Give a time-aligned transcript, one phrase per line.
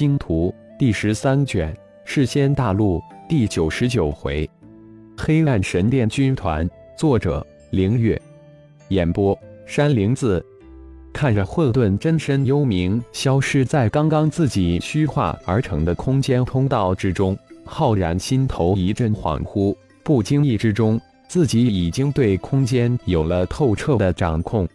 [0.00, 1.70] 星图》第十三卷
[2.06, 2.96] 《世仙大陆》
[3.28, 4.46] 第九十九回
[5.14, 6.66] 《黑暗神殿军团》，
[6.96, 8.18] 作者：凌月，
[8.88, 10.42] 演播：山灵子。
[11.12, 17.36] 看着混沌真身幽冥消失在刚刚自己虚化而成的空间通道之中，
[17.66, 20.98] 浩然心头一阵恍惚，不经意之中，
[21.28, 24.66] 自己已经对空间有了透彻的掌控。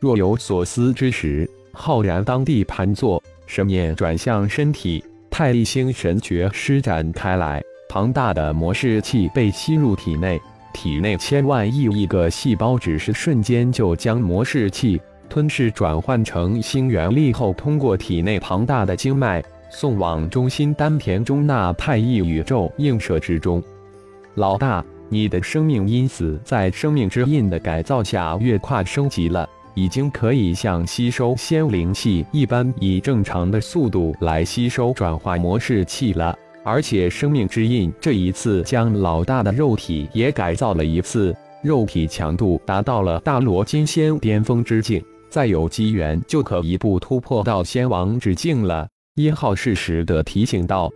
[0.00, 10.40] 若有所思之时，浩然当地盘坐，神念转向身体，太一星神诀施展开来，庞大的魔式器被吸入体内，
[10.72, 15.00] 体内千万亿亿个细胞只是瞬间就将魔式器。
[15.28, 23.60] 吞噬转换成星元力后，通过体内庞大的经脉送往中心丹田中那太一宇宙映射之中。
[24.34, 36.36] 老大，你的生命因此在生命之印的改造下越跨升级了，已经可以像吸收仙灵气一般，以正常的速度来吸收转化模式气了。
[36.62, 45.04] 而且生命之印这一次将老大的肉体也改造了一次，肉体强度达到了大罗金仙巅峰之境。
[45.28, 48.88] 再有机缘，就可一步突破到仙王之境了。
[49.16, 50.90] 一号适时的提醒道：“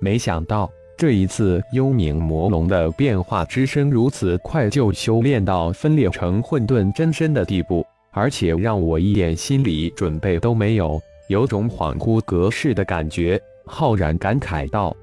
[0.00, 7.84] 没想到这一次幽冥魔龙的变化之深，如此快就修炼到分裂成混沌真身的地步，
[8.14, 10.98] 而且让我一点心理准备都没有，
[11.28, 14.96] 有种恍惚隔世的感觉。”浩然感慨道：“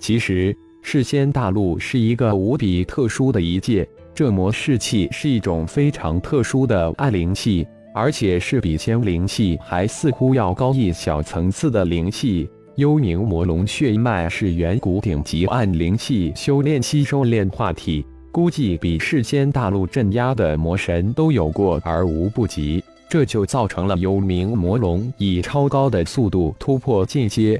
[0.00, 12.48] 其实世仙大陆是一个无比特殊的一界，这魔士气是一种非常特殊的暗灵气。”而且是比仙灵气还似乎要高一小层次的灵气。
[12.76, 22.82] 幽冥魔龙血脉是远古顶级暗灵气修炼吸收炼化体，估计比世间大陆镇压的魔神都有过而无不及。
[23.08, 27.58] 这就造成了幽冥魔龙以超高的速度突破进阶。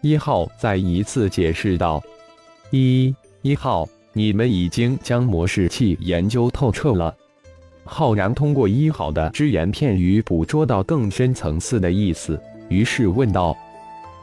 [0.00, 2.02] 一号再一次解释道
[2.72, 7.14] ：“一一号，你们已经将魔士器研究透彻了。”
[7.84, 12.40] 浩然通过一号的只言片语捕捉到更深层次的意思，
[12.70, 13.54] 于是问道：“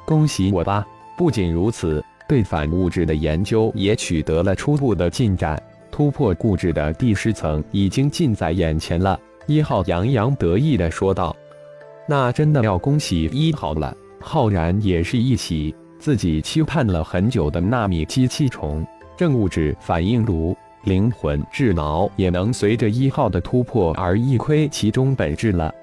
[0.08, 0.84] 恭喜我吧！
[1.16, 5.62] 不仅如此，对反物质的研究也取得了初步的进展，
[5.98, 11.36] 突破固执的第十层已经近在眼前了。”一号洋洋得意地说道
[12.08, 18.86] ：“那真的要恭喜一号了。”浩然也是一喜，自己期盼了很久的纳米机器虫、
[19.18, 20.56] 正物质反应炉。
[20.84, 25.74] 灵魂智脑也能随着一号的突破而一窥其中本质了，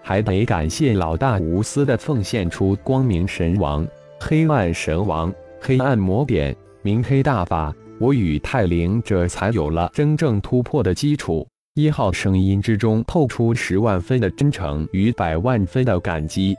[0.00, 3.86] 还得感谢老大无私的奉献出光明神王、
[4.18, 5.30] 黑暗神王、
[5.60, 11.46] 黑暗魔典、明黑大法，我与泰灵这才有了真正突破的基础。
[11.74, 16.56] 一号声音之中透出十万分的真诚与百万分的感激。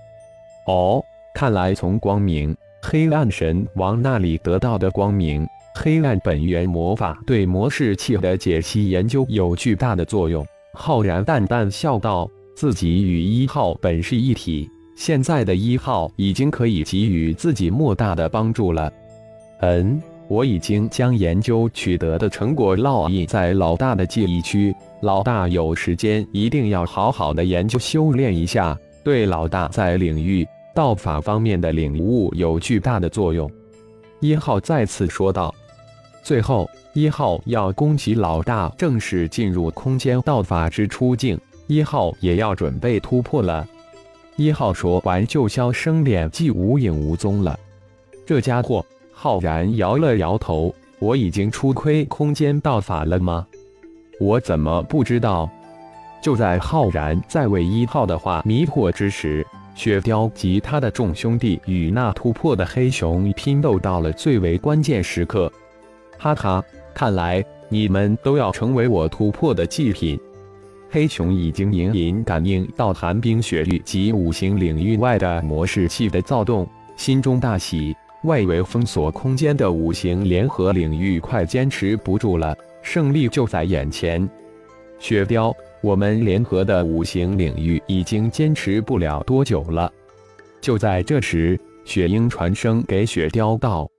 [0.68, 1.04] 哦，
[1.36, 5.46] 看来从光明黑暗神王那里得到的光明。
[5.76, 10.46] 黑暗本源魔法对魔士器的解析研究有巨大的作用。
[10.74, 12.26] 浩然淡淡笑道
[12.56, 18.90] ：“自己与一号本是一体，现在的一号已经可以给予自己莫大的帮助了。”
[19.60, 20.02] 嗯，
[20.34, 24.76] 我已经将研究取得的成果烙印在老大的记忆区。
[25.02, 33.48] 老大有时间一定要好好的研究修炼一下，对老大在领域道法方面的领悟有巨大的作用。
[34.22, 35.54] 一号再次说道。
[36.24, 43.68] 最后一号要恭喜老大正式进入空间道法之初境，一号也要准备突破了。
[44.36, 47.60] 一号说完，就销声脸即无影无踪了。
[48.26, 48.84] 这家伙，
[49.24, 53.48] 浩然摇了摇头：“我已经初窥空间道法了吗？
[54.20, 55.50] 我怎么不知道？”
[56.22, 65.50] 就在浩然在为一号的话迷惑之时，雪雕及他的众兄弟与那突破的黑熊拼斗到了最为关键时刻。
[66.20, 66.62] 哈哈，
[66.94, 70.20] 看来你们都要成为我突破的祭品。
[70.90, 76.68] 黑熊已经隐隐感应到寒冰雪域及五行领域外的模式器的躁动，
[76.98, 77.96] 心中大喜。
[78.24, 84.28] 外围封锁空间的五行联合领域快坚持不住了，胜利就在眼前。
[85.00, 89.92] 雪雕，我们联合的五行领域已经坚持不了多久了。
[90.62, 93.90] 就在这时，雪鹰传声给雪雕道：“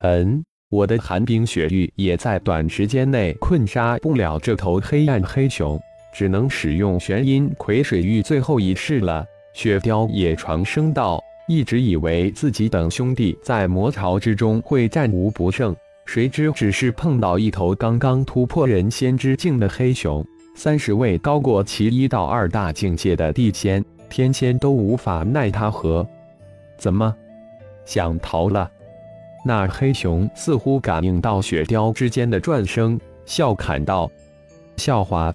[0.00, 5.80] 嗯。”我的寒冰雪域也在短时间内困杀不了这头黑暗黑熊，
[6.12, 9.24] 只能使用玄阴葵水域最后一式了。
[9.54, 20.26] 雪雕也传声道：“一直以为自己等兄弟在魔潮之中会战无不胜，谁知只是碰到一头刚刚突破人仙之境的黑熊，
[20.56, 26.04] 三十位高过其一到二大境界的地仙、天仙都无法奈他何。”
[26.76, 27.14] 怎么
[27.84, 28.68] 想逃了？
[29.44, 34.10] 那黑熊似乎感应到雪雕之间的转声，笑侃道
[34.76, 35.32] ：“笑话。”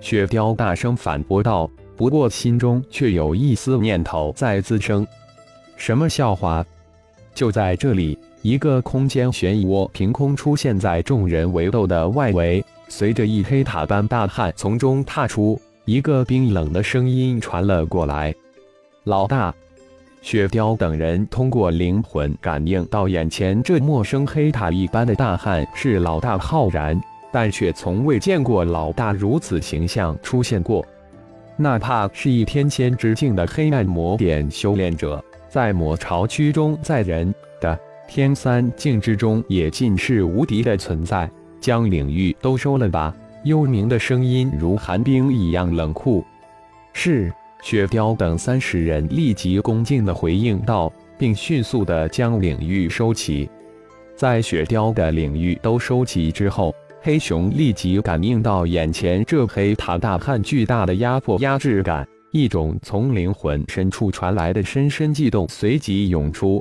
[0.00, 5.06] 雪雕大声反驳道，不过心中却有一丝念头在滋生。
[5.76, 6.64] 什么笑话？
[7.34, 18.34] 就在这里，一个空间漩涡凭空出现在众人围斗的外围，随着一黑塔般大汉从中踏出，一个冰冷的声音传了过来
[19.04, 19.52] ：“老大。”
[20.22, 26.98] 雪雕等人通过灵魂感应到，眼前这陌生黑塔一般的大汉是老大浩然，
[27.30, 30.82] 但却从未见过老大如此形象出现过。
[31.56, 35.22] 哪怕是一天仙之境的黑暗魔典修炼者，
[35.54, 37.78] 在魔巢区中，在人的
[38.08, 41.30] 天三境之中也尽是无敌的存在。
[41.60, 43.14] 将领域都收了吧！
[43.44, 46.24] 幽冥的声音如寒冰一样冷酷。
[46.92, 47.32] 是。
[47.62, 53.48] 雪雕等三十人立即恭敬地回应道，并迅速地将领域收起。
[54.16, 62.04] 在雪雕的领域都收起之后，黑熊立即感应到眼前这黑塔大汉巨大的压迫压制感，
[62.34, 66.60] 一种从灵魂深处传来的深深悸动随即涌出。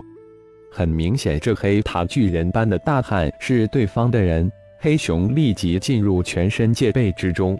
[0.71, 4.49] 很明显，这黑塔巨人般的大汉是对方的人。
[4.77, 7.57] 黑熊立即进入全身戒备之中，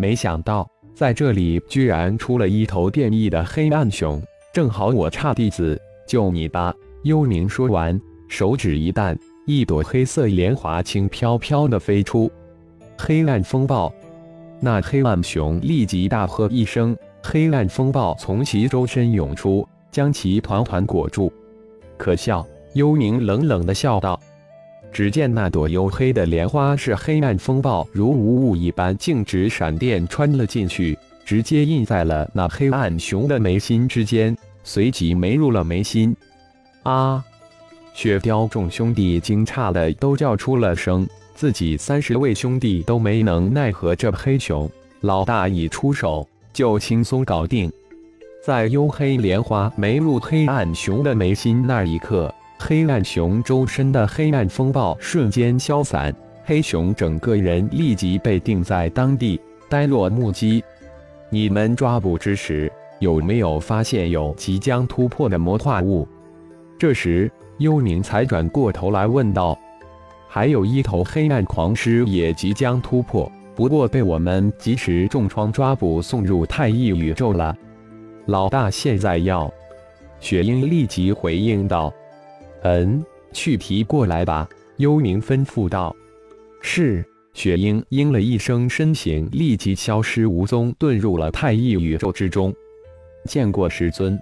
[0.00, 0.68] 没想到。
[0.96, 4.20] 在这里居然出了一头变异的黑暗熊，
[4.52, 6.74] 正好我差弟子救你吧！
[7.04, 12.28] 幽冥说完，手指一弹，一朵黑色莲花轻飘飘的飞出。
[12.96, 13.94] 黑暗风暴！
[14.60, 21.32] 那黑暗熊立即大喝一声，黑暗风暴从其周身涌出，将其团团裹住。
[21.96, 22.46] 可笑！
[22.74, 24.18] 幽冥冷冷的笑道。
[24.90, 36.14] 只见那朵黝黑的莲花是黑暗风暴如无物一般径直闪电穿了进去，直接印在了那黑暗熊的眉心之间，随即没入了眉心。
[36.82, 37.24] 啊！
[37.94, 41.06] 雪雕众兄弟惊诧的都叫出了声，
[41.38, 44.68] 自己三十位兄弟都没能奈何这黑熊，
[45.02, 47.70] 老大一出手就轻松搞定。
[48.44, 52.34] 在幽黑莲花没入黑暗熊的眉心那一刻。
[52.58, 56.12] 黑暗熊周身的黑暗风暴瞬间消散，
[56.44, 60.60] 黑熊整个人立即被定在当地，呆若木鸡。
[61.30, 62.68] 你们抓捕之时，
[62.98, 66.04] 有没有发现有即将突破的魔化物？
[66.76, 69.56] 这时，幽冥才转过头来问道
[70.28, 77.56] ：“还有一头黑暗狂狮也即将突破，不过被我们及时重创抓捕，送入太一宇宙了。”
[78.26, 79.52] 老大现在要？
[80.20, 81.92] 雪鹰立即回应道。
[82.62, 83.02] 嗯，
[83.32, 85.94] 去提过来吧。”幽冥吩咐道。
[86.60, 87.04] 是。
[87.34, 92.52] 雪鹰应了一声，身形立即消失无踪，遁入了太一宇宙之中。
[93.26, 94.18] 见过师尊。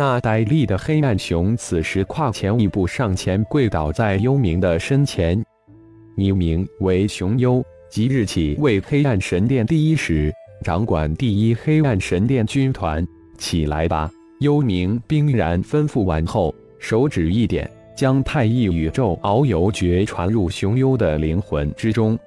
[0.00, 5.44] 那呆立的黑暗熊此时跨前一步，上前跪倒在幽冥的身前。
[6.16, 10.32] 你名为熊幽，即日起为黑暗神殿第一使，
[10.64, 13.06] 掌管第一黑暗神殿军团。
[13.36, 14.10] 起来吧。
[14.38, 16.54] 幽冥冰然吩咐完后。
[16.78, 22.18] 手指一点，将太一宇宙遨游诀传入熊幽的灵魂之中。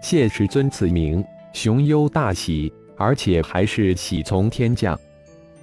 [0.00, 1.22] 谢师尊赐名，
[1.52, 4.98] 熊幽大喜，而且还是喜从天降。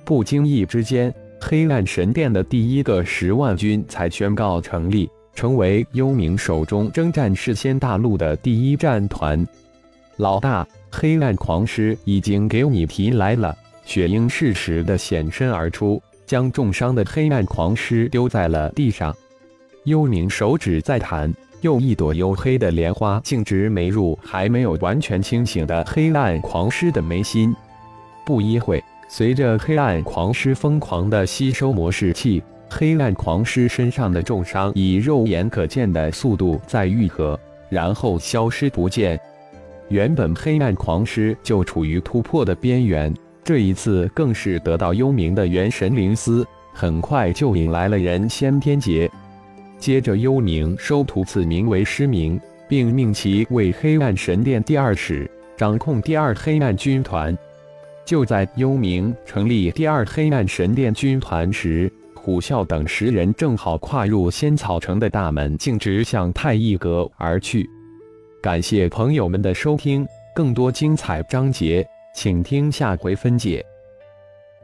[0.05, 1.11] 不经意之间，
[1.41, 9.47] 黑暗神殿的第一个十万军才宣告成立，成为幽冥手中征战世仙大陆的第一战团。
[10.17, 13.55] 老大，黑暗狂狮已经给你提来了。
[13.85, 16.01] 雪鹰适时的显身而出。
[16.25, 19.11] 将重伤的黑暗狂狮丢在了地上，
[19.85, 27.51] 幽冥手指再弹，又一朵黝黑的莲花径直没入还没有完全清醒的黑暗狂狮的眉心。
[28.23, 37.37] 不一会，随着黑暗狂狮疯狂的吸收魔士气，黑暗狂狮身上的重伤以肉眼可见的速度在愈合，
[37.69, 39.19] 然后消失不见。
[39.87, 43.11] 原本黑暗狂狮就处于突破的边缘。
[43.43, 49.09] 这一次更是得到幽冥的元神灵丝，很快就引来了人先天劫。
[49.79, 57.35] 接着，幽冥收徒赐名为失明，并命其为黑暗神殿第二使，掌控第二黑暗军团。
[58.09, 67.69] 就在幽冥成立第二黑暗神殿军团时，虎啸等十人正好跨入仙草城的大门，径直向太一阁而去。
[68.41, 71.87] 感谢朋友们的收听，更多精彩章节。
[72.15, 73.63] 请听下回分解。